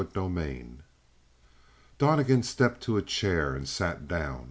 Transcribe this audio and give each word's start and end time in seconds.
25 0.03 0.81
Donnegan 1.99 2.41
stepped 2.41 2.81
to 2.81 2.97
a 2.97 3.03
chair 3.03 3.53
and 3.55 3.69
sat 3.69 4.07
down. 4.07 4.39